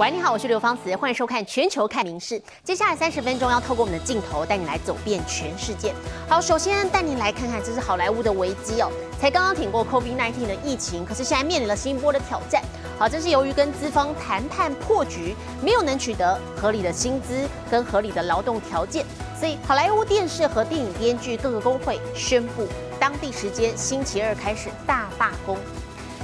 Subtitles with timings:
[0.00, 2.40] 喂，你好，我是刘芳慈，欢迎收看《全球看名事》。
[2.64, 5.94] 接下来三十分钟要透过我们的镜头带你来走遍全世界。
[6.26, 8.90] 好，首先带你来看看，这是好莱坞的危机哦。
[9.20, 12.62] 才刚刚挺过 COVID-19 的疫情，可是现在面临了新一波的挑战。
[12.98, 19.04] 好，这是由于跟资方谈判破局，没有能取得合理的薪资跟合理的劳动条件，
[19.38, 22.66] 所以好莱坞电视和电影编剧各个工会宣布，
[22.98, 25.58] 当地时间星期二开始大罢工。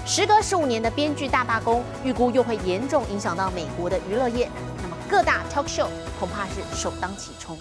[0.07, 4.49] 时隔十五年的编剧大罢工，预估又会严重影响到美国的娱乐业。
[4.81, 5.89] 那么各大 talk show
[6.21, 7.59] 恐怕是首当其冲。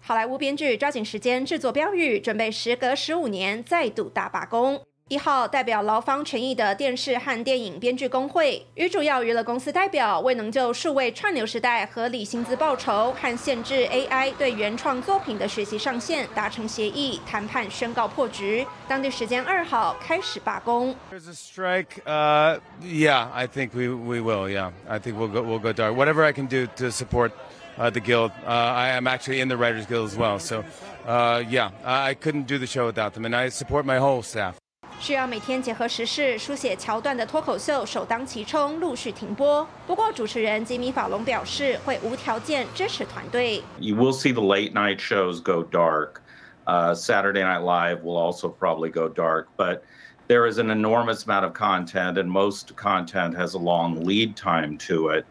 [0.00, 4.80] 好莱坞编剧抓紧时间制作标语，准备时隔十五年再度大罢工。
[5.10, 18.66] 一号代表劳方权益的电视和电影编剧工会与主要娱乐公司代表未能就数位串流时代合理薪资报酬和限制 AI 对原创作品的学习上限达成协议，谈判宣告破局。
[18.88, 20.96] 当地时间二号开始罢工。
[21.12, 22.02] There's a strike.
[22.06, 24.48] Uh, yeah, I think we we will.
[24.48, 25.94] Yeah, I think we'll go we'll go dark.
[25.94, 27.32] Whatever I can do to support
[27.76, 28.30] uh, the guild.
[28.46, 30.38] Uh, I am actually in the Writers Guild as well.
[30.38, 30.64] So,
[31.06, 34.56] uh, yeah, I couldn't do the show without them, and I support my whole staff.
[35.04, 39.68] 需要每天结合时事书写桥段的脱口秀首当其冲，陆续停播。
[39.86, 43.62] 不过，主持人吉米·法隆表示会无条件支持团队。
[43.78, 46.22] You will see the late night shows go dark.
[46.64, 49.82] Uh, Saturday Night Live will also probably go dark, but
[50.26, 54.78] there is an enormous amount of content, and most content has a long lead time
[54.88, 55.26] to it.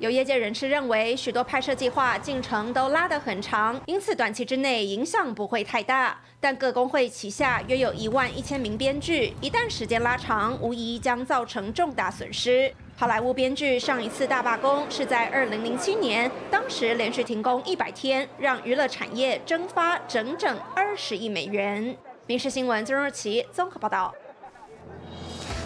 [0.00, 6.18] 有业界人士认为，许多拍摄计划进程都拉得很长，因此短期之内影响不会太大。
[6.40, 12.74] 但各工会旗下约有一万一千名编剧，一旦时间拉长，无疑将造成重大损失。
[12.96, 21.84] 好莱坞编剧上一次大罢工是在二零零七年，当时连续停工一百天，让娱乐产业蒸发整整二十亿美元。
[22.26, 24.14] 《民事新闻》曾若琪综合报道。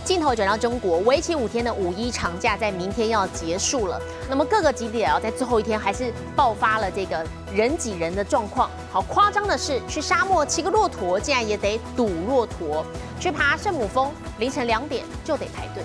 [0.05, 3.99] 镜头转到中国，为期五天的五一长假在明天要结束了。
[4.29, 7.25] 那么各个景点啊，在最后一天还是爆发了这个
[7.55, 8.71] 人挤人的状况。
[8.93, 12.85] 好夸张的是，去沙漠骑个骆驼，竟然也得堵骆驼；
[13.19, 15.83] 去爬圣母峰，凌晨两点就得排队。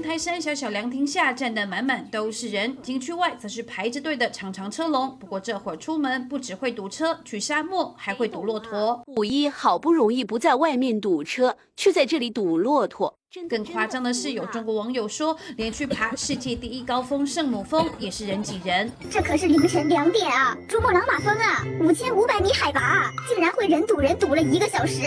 [0.00, 5.14] 河南云台山小小凉亭下站的满满都是人，景区外则是排着队的长长车龙。
[5.18, 9.02] 不过这会儿出门不只会堵车，去沙漠还会堵骆驼。
[9.08, 13.14] 五一好不容易不在外面堵车，却在这里堵骆驼。
[13.48, 18.90] 更夸张的是，有中国网友说，连去爬世界第一高峰圣母峰也是人挤人。
[19.10, 25.02] 这可是凌晨两点啊，珠穆朗玛峰啊，五千五百米海拔，竟然会人堵人堵了一个小时。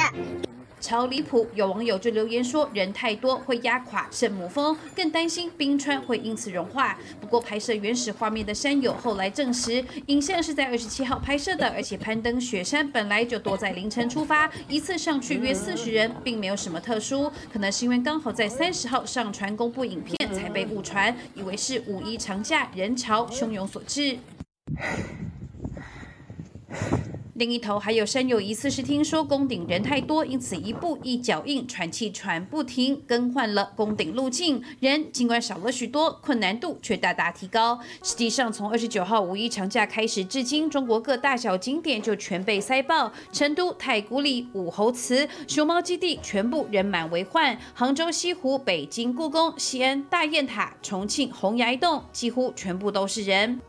[0.83, 1.47] 超离谱！
[1.55, 6.99] 有网友就留言说，人太多会压垮圣母峰，更担心冰川会因此融化。
[7.21, 24.17] 不过，拍摄原始画面的山友后来证实，影像是在二十七号拍摄的，而且攀登雪山本来就多在凌晨出发，一次上去约四十人，并没有什么特殊，可能是因为刚好在三十号上传公布影片才被误传，以为是五一长假人潮汹涌所致。
[27.35, 34.63] 另一头还有山友疑似是听说宫顶人太多，因此一步一脚印，喘气喘不停，更换了宫顶路径。
[34.79, 37.79] 人尽管少了许多，困难度却大大提高。
[38.03, 53.59] 实际上，从二十九号五一长假开始至今，中国各大小景点就全被塞爆，成都太古里、武侯祠、熊猫基地全部人满为患，杭州西湖、北京故宫、西安大雁塔、重庆洪崖洞几乎全部都是人。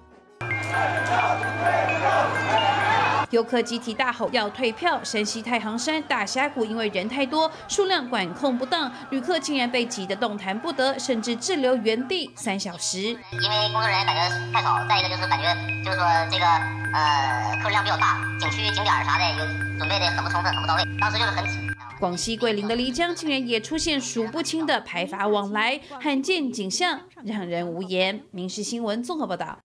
[3.34, 5.02] 游客集体大吼要退票。
[5.02, 13.00] 山西太行山大峡谷因为人太多，数量管控不当，旅客竟然被挤得动弹不得，甚至滞留原地三小时。
[13.00, 15.52] 因为工作人员感觉太少，再一个就是感觉
[15.84, 16.46] 就是说这个
[16.94, 19.44] 呃客流量比较大，景区景点啥的有
[19.78, 21.58] 准备的很不充分，很不到位，当时就是很挤。
[21.98, 28.22] 广西桂林的漓江竟然也出现数不清的排筏往来，罕见景象让人无言。
[28.30, 29.58] 民事新闻综合报道。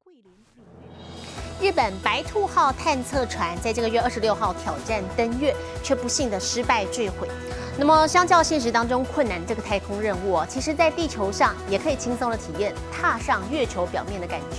[1.61, 5.53] 日本白兔号探测船在这个月二十六号挑战登月，
[5.83, 7.27] 却不幸的失败坠毁。
[7.77, 14.57] 那么，相较现实当中困难这个太空任务，其实在地球上也可以轻松的体验踏上月球表面的感觉。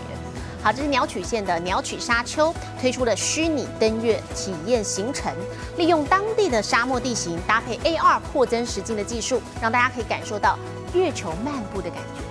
[0.63, 5.35] 好，这是鸟取县的鸟取沙丘推出的虚拟登月体验行程，
[5.79, 10.59] 利用当地的沙漠地形搭配 AR 扩增实境的技术，让大家可以感受到
[10.93, 12.30] 月球漫步的感觉。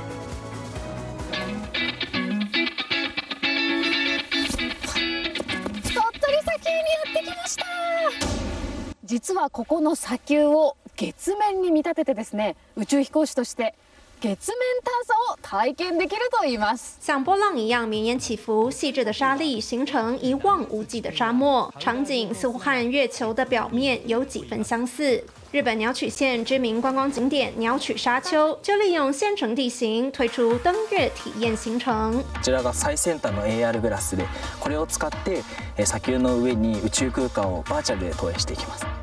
[9.10, 13.74] 実はここの砂丘を月面に見立ててですね宇宙飛行士として
[14.22, 32.14] 月面探査を体験できると言います像波浪一样绵延起伏细致的沙粒形成一望无际的沙漠场景似乎和月球的表面有几分相似日本鸟取县知名观光景点鸟取沙丘就利用县城地形推出登月体验行程。
[32.14, 34.28] こちらが最先端の AR グラスで、
[34.60, 35.42] これを使って
[35.84, 38.99] 砂丘の上に宇宙空間をバーチャルで投影していきます。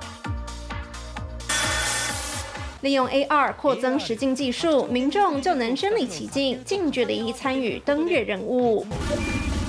[2.85, 8.85] 利用 AR 扩增实境技术，民众就能身临其境、近距离参与登月任务。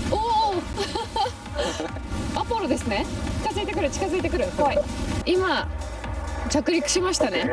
[0.10, 0.54] おお
[2.40, 3.06] アポロですね
[3.43, 4.78] 近づいてくる近づいてくる怖い
[5.25, 5.66] 今
[6.50, 7.46] 着陸しましたね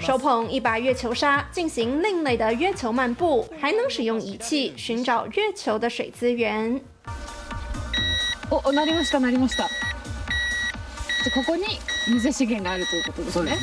[0.00, 6.80] 手捧一把月球沙，进行另类的月球漫步，还能使用仪器寻找月球的水资源。
[8.50, 9.64] おおなりましたなりました
[11.24, 11.64] でここに
[12.08, 13.56] 水資源があるということですね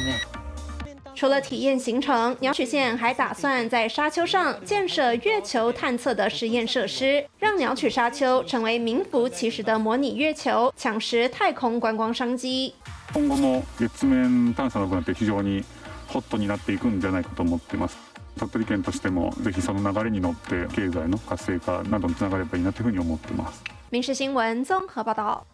[1.19, 12.73] 除了体验行程，鸟取县还打算在沙丘上建设月球探测的实验设施，让鸟取沙丘成为名副其实的模拟月球，抢食太空观光商机。
[13.13, 15.63] 今後の月面探査の分って非常に
[16.07, 17.97] ホットになっていくんじゃないかと思っています
[18.37, 25.45] 鳥取県としてもぜひその流れに乗って経済の活性化などにつながればいいなというふうに思ってます民事新闻综合报道。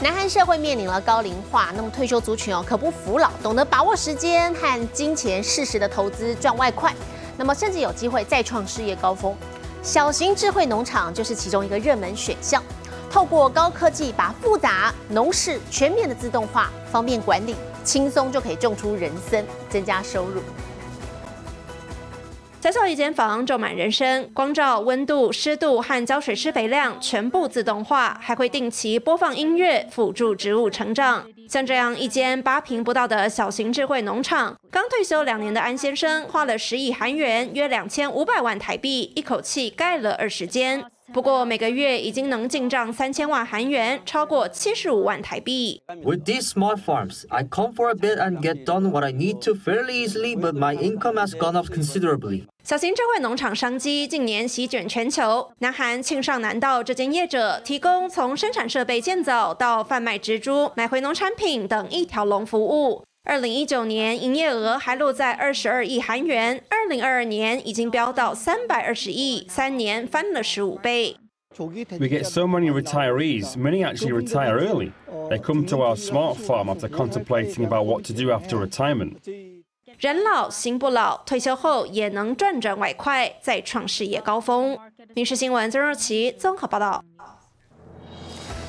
[0.00, 6.94] 南韩社会面临了高龄化，那么退休族群哦可不服老，懂得把握时间和金钱，适时的投资赚外快，
[7.36, 9.34] 那么甚至有机会再创事业高峰。
[9.82, 12.62] 小型智慧农场就是其中一个热门选项，
[13.10, 17.54] 透过高科技把复杂农事全面的自动化，方便管理，
[17.84, 20.42] 轻松就可以种出人参，增加收入。
[22.66, 31.24] 小小一间房种满人参，光照、温度、湿度和浇水施肥量全部自动化，还会定期播放音乐辅助植物成长。
[31.48, 40.84] 像这样一间八平不到的小型智慧农场，刚退休两年的安先生花了十亿韩元（约两千五百万台币），一口气盖了二十间。
[41.12, 45.80] 不过每个月已经能进账三千万韩元，超过七十五万台币。
[46.02, 49.54] With these smart farms, I come for a bit and get done what I need to
[49.54, 52.46] fairly easily, but my income has gone up considerably.
[52.66, 55.52] 小型智慧农场商机近年席卷全球。
[55.60, 63.04] 南韩庆尚南道这间业者提供从生产设备建造到贩卖植株、买回农产品等一条龙服务。
[63.22, 71.14] 二零一九年营业额还落在二十二亿韩元，二零二二年已经飙到三百二十亿，三年翻了十五倍。
[71.56, 74.90] We get so many retirees, many actually retire early.
[75.30, 79.18] They come to our smart farm after contemplating about what to do after retirement.
[79.98, 84.78] 人老心不老，退休后也能赚赚外快，再创事业高峰。
[85.14, 87.02] 民事新闻曾若琪综合报道。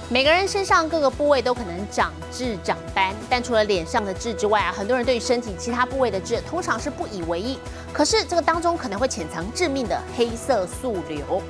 [0.10, 7.60] 每个人身上各个部位都可能长痣长斑，但除了脸上的痣之外啊，很多人对于身体其他部位的痣通常是不以为意。
[7.92, 11.42] 可是这个当中可能会潜藏致命的黑色素瘤。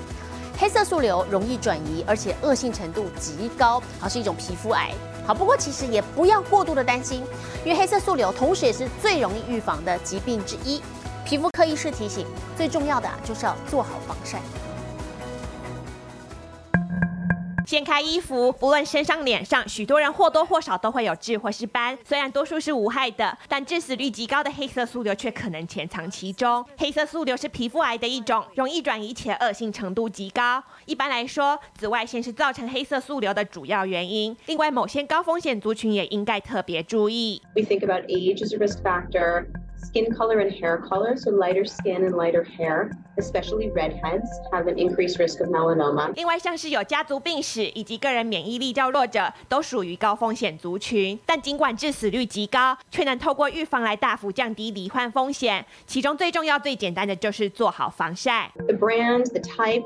[0.57, 4.91] 黑色素瘤容易转移，而且恶性程度极高，好是一种皮肤癌。
[5.27, 7.21] 好，不过其实也不要过度的担心，
[7.65, 10.81] 因为黑色素瘤同时也是最容易预防的疾病之一。
[11.25, 12.25] 皮肤科医师提醒，
[12.55, 14.39] 最重要的就是要做好防晒。
[17.67, 21.97] 掀开衣服，不论身上、脸上，许多人或多或少都会有痣或是斑。
[22.05, 26.65] 虽然多数是无害的，但致死率极高的黑色素瘤却可能潜藏其中。
[26.77, 30.63] 黑色素瘤是皮肤癌的一种，容易转移且恶性程度极高。
[30.85, 34.37] 一般来说，紫外线是造成黑色素瘤的主要原因。
[34.45, 37.41] 另外，某些高风险族群也应该特别注意。
[37.53, 39.47] We think about age as a risk factor,
[39.82, 41.16] skin color and hair color.
[41.16, 46.12] So lighter skin and lighter hair, especially redheads, have an increased risk of melanoma.
[46.14, 51.18] 另外，像是有家族病史以及个人免疫力较弱者，都属于高风险族群。
[51.26, 55.66] 但尽管致死率极高，却能透过预防来大幅降低罹患风险。
[55.86, 58.50] 其中最重要、最简单的就是做好防晒。
[58.66, 59.82] The brand, the type,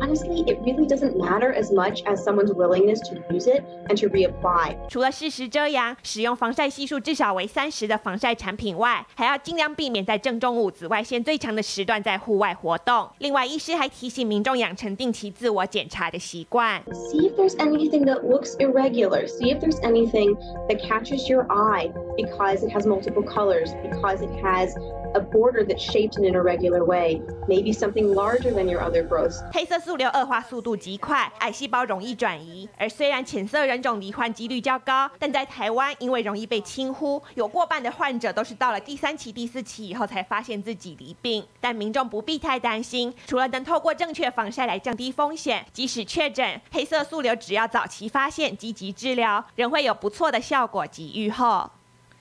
[0.00, 4.08] honestly, it really doesn't matter as much as someone's willingness to use it and to
[4.08, 4.76] reapply.
[4.88, 13.09] 除了适时遮阳、使用防晒系数至少为三十的防晒产品外，还要 尽量避免在正中午紫外线最强的时段在户外活动。
[13.19, 16.81] 另外，医师还提醒民众养成定期自我检查的习惯。
[17.11, 19.27] See if there's anything that looks irregular.
[19.27, 20.35] See if there's anything
[20.69, 24.73] that catches your eye because it has multiple colors, because it has
[25.13, 29.41] a border that's shaped in an irregular way, maybe something larger than your other growths.
[29.51, 32.67] 黑色素瘤恶化速度极快，癌细胞容易转移。
[32.77, 41.45] 而虽然浅色人种罹患几率较高，但在台湾因为容易被轻忽，有过半的患者都是到了第三期、第四期以后才发现自己罹病。
[41.59, 51.69] 但民众不必太担心，除了能透过正确防晒来降低风险，即使确诊黑色素瘤，只要早期发现、积极治疗，仍会有不错的效果及预后。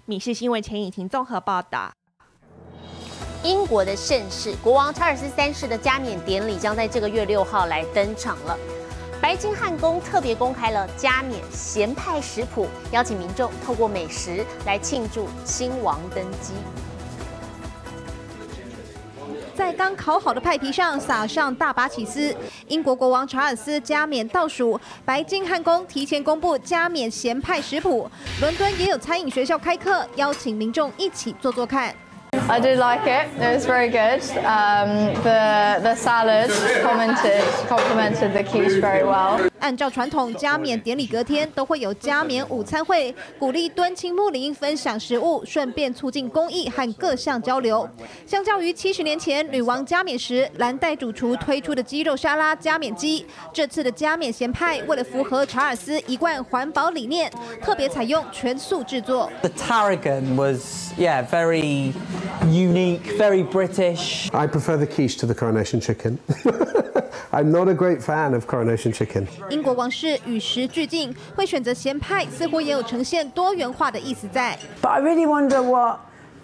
[0.05, 1.93] 米氏新闻陈以婷综合报道。
[3.45, 8.57] 英国的盛世，国王查尔斯三世的加冕典礼将在这个月六号来登场了。
[9.21, 16.53] 白金汉宫特别公开了加冕咸派食谱，邀请民众透过美食来庆祝新王登基。
[19.55, 22.35] 在刚烤好的派皮上撒上大把起司。
[22.69, 28.11] 英国国王查尔斯加冕倒数，白金汉宫提前公布加冕咸派食谱。
[28.41, 31.95] 伦敦也有餐饮学校开课，邀请民众一起做做看。
[32.49, 33.33] I did like it.
[33.41, 34.21] It was very good.
[34.45, 36.51] Um, the the salad
[36.83, 39.52] commented complemented the quiche very well.
[39.63, 47.89] 按照传统，加冕典礼隔天都会有加冕午餐会，鼓励敦亲睦邻分享食物，顺便促进公益和各项交流。
[48.27, 57.31] 相较于七十年前女王加冕时，蓝带主厨推出的鸡肉沙拉加冕鸡，这次的加冕咸派为了符合查尔斯一贯环保理念，
[57.63, 59.31] 特别采用全素制作。
[59.43, 61.93] The tarragon was, yeah, very
[62.51, 64.29] unique, very British.
[64.33, 66.19] I prefer the quiche to the coronation chicken.
[67.32, 69.26] I'm not a great fan of coronation chicken.
[69.50, 74.58] 英国王室与时俱进，会选择咸派，似乎也有呈现多元化的意思在。
[74.82, 76.00] But I really wonder what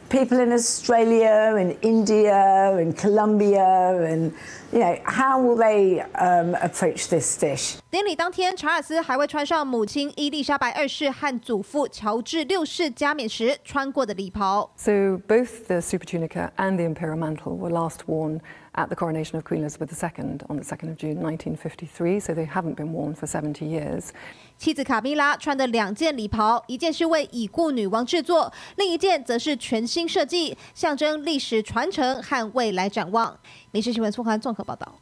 [0.09, 4.31] people in Australia and India and Colombia and
[4.71, 7.77] you know how will they um, approach this dish?
[7.89, 14.69] 典礼当天，查尔斯还会穿上母亲伊丽莎白二世和祖父乔治六世加冕时穿过的礼袍。
[14.75, 18.41] So both the Super Tunica and the Imperial Mantle were last worn
[18.73, 22.45] at the coronation of Queen Elizabeth II on the 2nd of June 1953, so they
[22.45, 24.11] haven't been worn for 70 years.
[24.58, 33.38] 妻子卡米拉穿的两件礼袍，一件是为已故女王制作，另一件则是全新设计，象征历史传承和未来展望。
[33.70, 34.92] 民事新闻苏涵综合报道。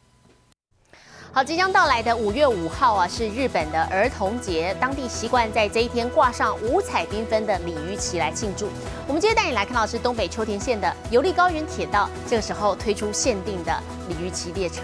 [1.32, 8.68] 好，即将到来的五月五号啊，是日本的儿童节，当地习惯在这一天挂上五彩缤纷的鲤鱼旗来庆祝。
[9.08, 14.82] 我们今天带你来看到是东北秋田县的游历高原铁道，这个时候推出限定的鲤鱼旗列车。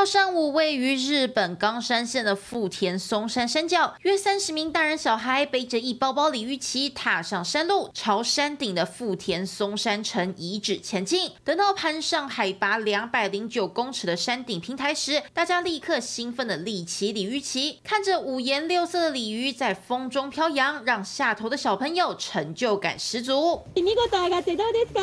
[0.00, 11.32] 号上午，位于日本冈山县的富田松山山脚，约三十名大人小孩背着一包包鲤鱼旗，踏上山路，朝山顶的富田松山城遗址前进。
[11.44, 23.62] 等到攀上海拔两百零九公尺的山顶平台时，大家立刻兴奋的立起鲤鱼旗，看着五颜六色的鲤鱼在风中飘扬，让下头的小朋友成就感十足。
[23.74, 25.00] 見事上がってどうですか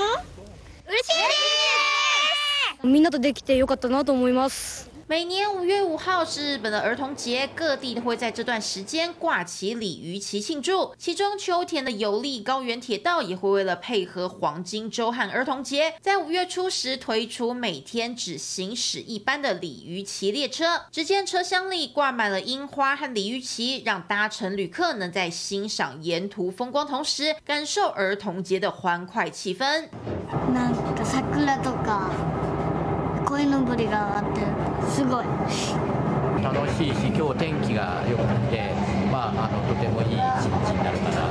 [0.87, 1.31] 嬉しいで
[2.06, 2.06] す
[2.83, 10.95] みんなとできてよかったなと思います每年五月五号是日本的儿童节，各地都会在这段时间挂起鲤鱼旗庆祝。
[10.97, 20.83] 其中秋田的有利高原铁道也会为了配合黄金周和儿童节，在五月初时推出每天只行驶一班的鲤鱼旗列车。
[20.89, 29.89] 只见车厢里挂满了樱花和鲤鱼旗，让搭乘旅客能在欣赏沿途风光同时，感受儿童节的欢快气氛。
[33.27, 34.41] なんか桜とか鯉のぼりがあって
[34.89, 35.25] すごい
[36.43, 38.71] 楽しいし今日天気が良くて
[39.11, 41.23] まああのとてもいい一日になるかな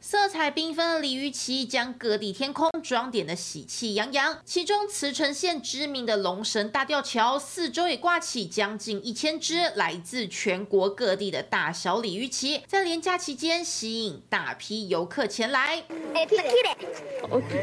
[0.00, 15.82] 色彩缤纷的鲤鱼旗将各地天空装点的喜气洋洋，其中茨城县知名的龙神大吊桥四周也挂起将近一千只来自全国各地的大小鲤鱼旗，在连假期间吸引大批游客前来。
[16.14, 16.36] 大き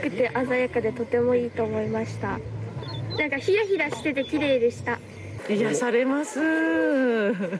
[0.01, 2.39] くて鮮やかでとてもいいと思いました
[3.17, 4.99] なんかヒラヒラしてて綺麗でした
[5.49, 6.39] 癒されます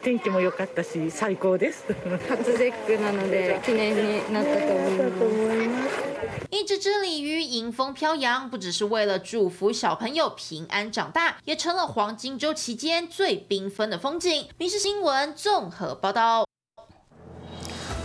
[0.00, 1.84] 天気も良かったし最高です
[2.28, 6.10] 初節句なので記念になったと思います
[6.50, 14.48] 一只只鲤鱼迎风飘扬，不只是为了祝福小朋友平安长大，也成了黄金周期间最缤纷的风景。
[14.58, 16.43] 民事新闻综合报道。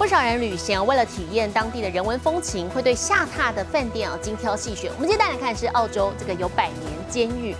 [0.01, 4.91] 不少人旅行为了体验当地的人文风情，会对下榻的饭店啊精挑细选。
[4.95, 7.55] 我们接下来看是澳洲这个有百年监狱，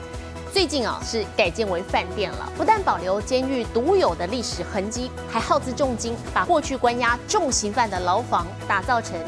[0.51, 2.51] 最近啊是改建为饭店了。
[2.57, 9.21] 不但保留监狱独有的历史痕迹，还耗资重金把过去关押重刑犯的牢房打造成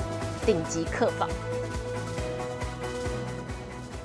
[0.47, 1.28] 顶级客房。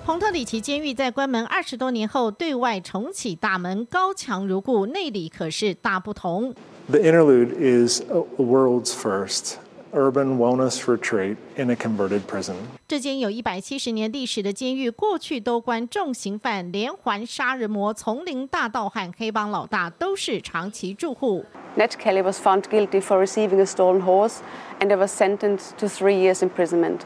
[0.06, 6.54] 洪特里奇监狱在关门二十多年后对外重启大门，高墙如故，内里可是大不同。
[6.91, 9.59] The interlude is a world's first
[9.95, 12.55] urban wellness retreat in a converted prison.
[12.89, 21.45] 这间有一百七十年历史的监狱，过去都关重刑犯、连环杀人魔、丛林大盗和黑帮老大，都是长期住户。
[21.77, 24.39] Ned Kelly was found guilty for receiving a stolen horse
[24.81, 27.01] and was sentenced to three years imprisonment.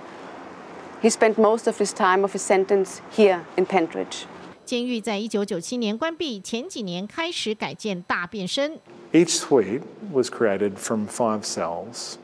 [1.03, 4.25] He spent most of his time of his sentence here in Pentridge.
[4.65, 8.81] 监狱在一九九七年关闭，前几年开始改建大变身。
[9.14, 9.82] Each suite
[10.14, 12.18] was created from five cells.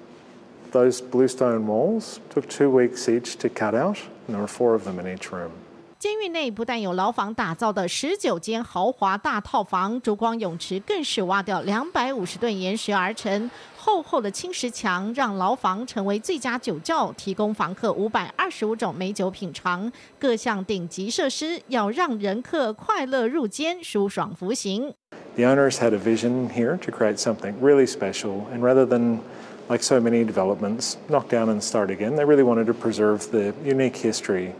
[0.71, 4.85] Those bluestone walls took two weeks each to cut out, and there were four of
[4.85, 5.51] them in each room.
[5.99, 13.49] 监狱内不但有牢房打造的十九间豪华大套房，烛光泳池更是挖掉两百五十吨岩石而成。
[13.75, 19.91] 厚厚的青石墙让牢房成为最佳酒窖，提供房客五百二十五种美酒品尝。
[20.19, 24.93] 各项顶级设施要让人客快乐入监、舒爽服刑。
[25.37, 29.21] The owners had a vision here to create something really special, and rather than
[29.69, 33.53] like so many developments, knock down and start again, they really wanted to preserve the
[33.63, 34.55] unique history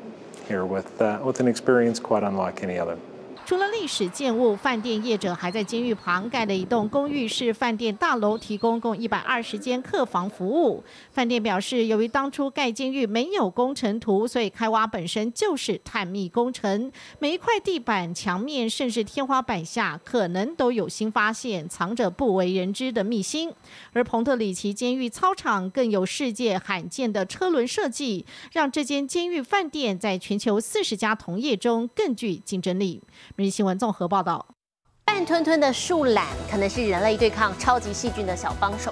[0.47, 2.99] here with, uh, with an experience quite unlike any other.
[3.47, 10.83] 除了历史建物，饭店业者还在监狱旁盖了一栋公寓式饭店大楼，提供共一百二十间客房服务。
[11.13, 16.91] 饭店表示，由于当初盖监狱没有工程图，所以开挖本身就是探秘工程。
[17.19, 23.53] 每一块地板、墙面，甚至天花板下，可能都有新发现，藏着不为人知的秘辛。
[23.93, 33.01] 而彭特里奇监狱操场更有世界罕见的车轮设计，让这间监狱饭店在全球四十家同业中更具竞争力。
[33.39, 34.43] 每日新闻综合报道：
[35.05, 38.91] 半吞吞的树懒可能是人类对抗超级细菌的小帮手。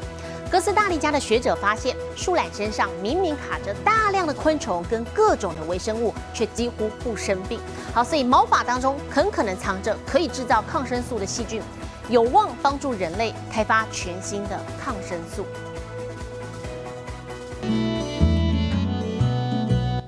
[0.52, 7.60] 哥斯达黎加的学者发现，树懒身上明明卡着大量的昆虫跟各种的微生物，却几乎不生病。
[7.92, 11.60] 好，所以毛发当中很可能藏着可以制造抗生素的细菌，
[12.08, 15.44] 有望帮助人类开发全新的抗生素。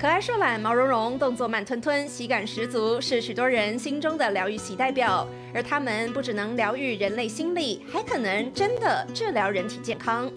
[0.06, 5.26] 可爱树懒毛茸茸，动作慢吞吞，喜感十足，是许多人心中的疗愈系代表。
[5.54, 10.30] 而它们不只能疗愈人类心理，还可能真的治疗人体健康。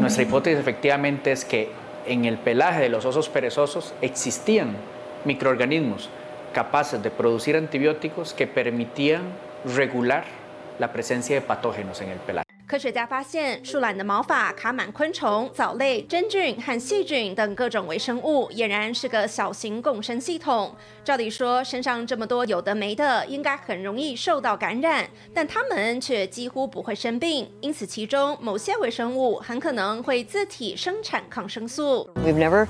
[0.00, 1.68] Nuestra hipótesis efectivamente es que
[2.06, 4.74] en el pelaje de los osos perezosos existían
[5.24, 6.08] microorganismos
[6.54, 9.22] capaces de producir antibióticos que permitían
[9.76, 10.24] regular
[10.78, 12.43] la presencia de patógenos en el pelaje.
[12.75, 20.75] 科学家发现，树懒的毛发卡满昆虫、藻类、真菌和细菌等各种微生物，俨然是个小型共生系统。
[21.01, 27.49] 照理说，身上这么多有的没的，应该很容易受到感染，但它们却几乎不会生病。
[27.61, 32.09] 因此，其中某些微生物很可能会自体生产抗生素。
[32.15, 32.67] We've never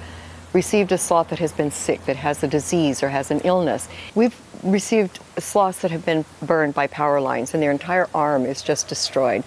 [0.53, 3.85] received a sloth that has been sick, that has a disease or has an illness.
[4.13, 4.33] We've
[4.63, 8.87] received sloths that have been burned by power lines and their entire arm is just
[8.87, 9.41] destroyed.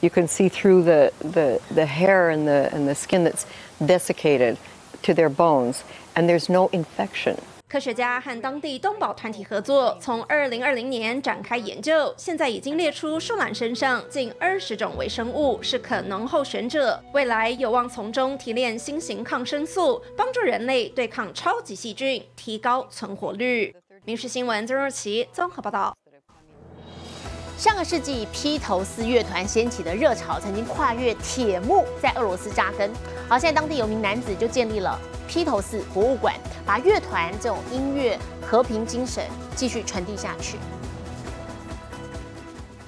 [0.00, 3.44] You can see through the, the, the hair and the, and the skin that's
[3.78, 4.56] desiccated
[5.02, 5.82] to their bones,
[6.14, 7.36] and there's no infection.
[7.68, 23.72] 科学家和当地动保团体合作，从2020年展开研究，现在已经列出树懒身上近二十种微生物是可能候选者，未来有望从中提炼新型抗生素，帮助人类对抗超级细菌，提高存活率。
[24.04, 25.94] 民事新闻曾若琪综合报道。
[27.60, 32.90] 上个世纪，披头士乐团掀起的热潮曾经跨越铁幕，在俄罗斯扎根。
[33.28, 39.22] 好，现在当地有名男子就建立了披头士博物馆，把乐团这种音乐和平精神
[39.54, 40.56] 继续传递下去。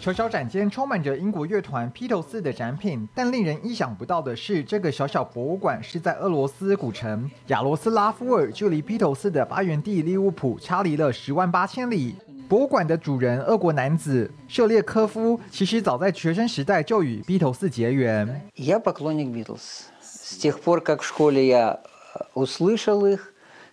[0.01, 12.17] 小小展间充满着英国乐团披头士的展品，但令人意想不到的是，这个小小博物馆是在俄罗斯古城亚罗斯拉夫尔，距离披头士的发源地利物浦差离了十万八千里。
[12.52, 18.42] 博物馆的主人俄国男子舍列科夫，其实早在学生时代就与披头士结缘。
[18.56, 19.86] Я поклонник Битлз.
[20.02, 21.80] С тех пор, как в школе я
[22.34, 23.31] услышал их,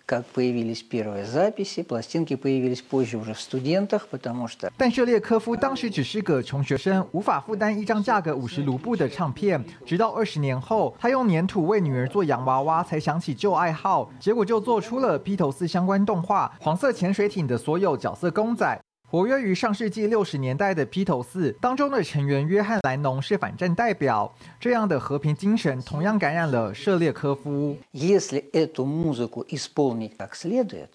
[0.09, 4.71] как появились первые записи, пластинки появились позже уже в студентах, потому что...
[4.77, 9.63] 但舍列科夫当时只是个穷学生，无法负担一张价格五十卢布的唱片。
[9.85, 18.79] 直到二十年后，他用粘土为女儿做洋娃娃，才想起旧爱好，结果就做出了披头士相关动画《黄色潜水艇》的所有角色公仔。
[19.15, 27.77] 活跃于上世纪六十年代的披头士当中的成员约翰·兰农是反战代表，这样的和平精神同样感染了舍列科夫。
[27.93, 30.89] Если эту музыку исполнить как следует,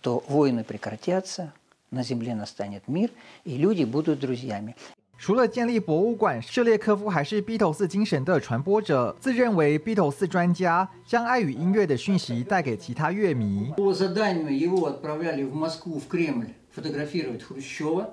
[0.00, 1.52] то войны прекратятся,
[1.90, 3.10] на земле настанет мир,
[3.44, 4.76] и люди будут друзьями.
[5.18, 13.72] 除了建立博物馆，舍列科夫还是披头士精神的传播者，自认为披头士专家，将爱与音乐的讯息带给其他乐迷。
[13.76, 18.10] По заданию его отправляли в Москву, в Кремль фотографировать Хрущева.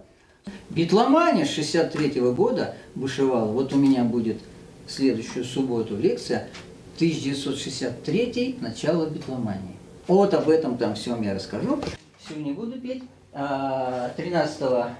[0.69, 3.51] Битломания 63 года бушевала.
[3.51, 4.37] Вот у меня будет
[4.85, 6.49] в следующую субботу лекция
[6.97, 9.75] 1963 начало битломании.
[10.07, 11.79] Вот об этом там всем я расскажу.
[12.27, 13.03] Сегодня буду петь.
[13.33, 14.93] А, 13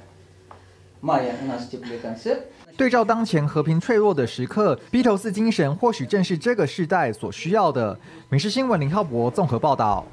[1.02, 2.52] мая у нас теплый-концерт.
[2.78, 7.98] 对照当前和平脆弱的时刻，披头士精神或许正是这个时代所需要的。
[8.28, 10.06] 美食新闻林浩博综合报道。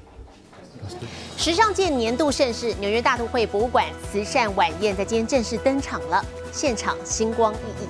[1.38, 7.88] 时尚界年度盛事——纽约大都会博物馆慈善晚宴在今天正式登场了，现场星光熠熠。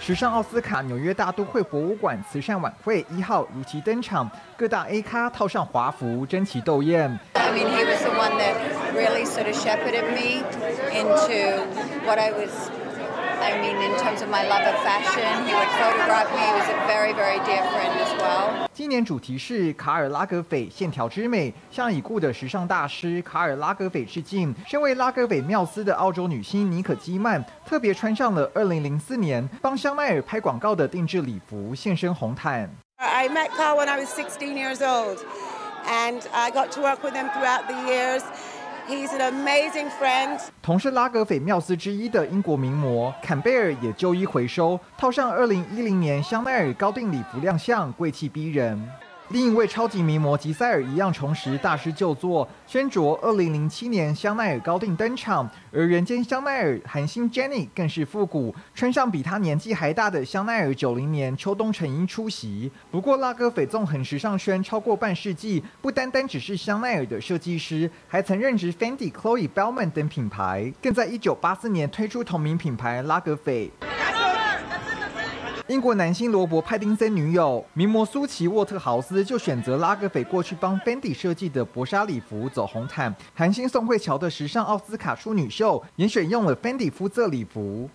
[0.00, 7.18] 时尚奥斯卡纽约大都会博物馆慈善晚会一号如期登场，各大 A 咖套上华服，争奇斗艳。
[7.34, 8.54] I mean, he was the one that
[8.94, 10.42] really sort of shepherded me
[10.90, 11.60] into
[12.06, 12.70] what I was.
[13.40, 16.42] I mean, in terms of my love of fashion, he would photograph me.
[16.42, 18.68] He was a very, very dear friend as well.
[18.72, 24.54] 今年主题是卡尔拉格斐线条之美，向已故的时尚大师卡尔拉格斐致敬。
[24.66, 32.68] 身为拉格斐缪斯的澳洲女星妮可基曼，特别穿上了2004年帮香奈儿拍广告的定制礼服，现身红毯。
[32.96, 35.18] I met Carl when I was 16 years old,
[35.86, 38.22] and I got to work with him throughout the years.
[38.88, 40.40] He's an amazing friend.
[40.62, 48.82] 同是拉格斐缪斯之一的英国名模坎贝尔也旧衣回收，套上2010年香奈儿高定礼服亮相，贵气逼人。
[49.30, 62.72] 另一位超级名模吉塞尔一样重拾大师旧作，身着2007年香奈儿高定登场，而人间香奈儿韩星 Jenny 更是复古，穿上比她年纪还大的香奈儿90年秋冬成衣出席。
[62.90, 73.70] 不过拉格斐纵横时尚圈超过半世纪，不单单只是香奈儿的设计师，还曾任职 Fendi、Chloe、Bellman 等品牌，更在1984年推出同名品牌拉格斐。
[75.68, 83.14] 英国男星罗伯·派丁森女友名模苏琪·沃特豪斯就选择拉格斐过去帮 Fendi 设计的薄纱礼服走红毯。
[83.34, 87.90] 韩星宋慧乔的时尚奥斯卡淑女秀也选用了 Fendi 肤色礼服。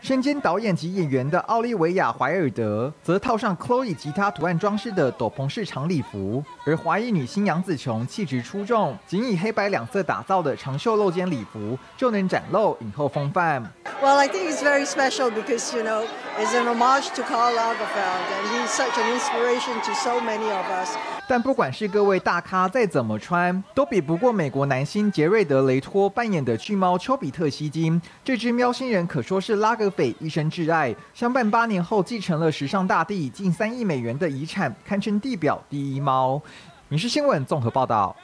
[0.00, 13.62] 身兼导演及演员的奥利维亚·怀尔德则套上 Chloe 吉他图案装饰的斗篷式长礼服，而华裔女星杨紫琼气质出众，仅以黑白两色打造的长袖露肩礼服就能展露影后风范。
[14.00, 16.04] Well, I think it's very special because, you know,
[16.38, 20.64] it's an homage to Karl Lagerfeld, and he's such an inspiration to so many of
[20.70, 20.96] us.
[21.28, 28.00] 但不管是各位大咖再怎么穿，都比不过美国男星杰瑞德·雷托扮演的巨猫丘比特吸金。
[28.24, 36.40] 这只喵星人可说是拉格斐一生挚爱，相伴八年后继承了时尚大帝近三亿美元的遗产，堪称地表第一猫。
[36.88, 38.16] 民事新闻综合报道。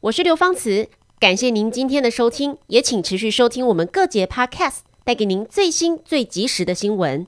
[0.00, 7.26] 我是刘芳慈，感谢您今天的收听，也请持续收听我们各节 Podcast，带给您最新最及时的新闻。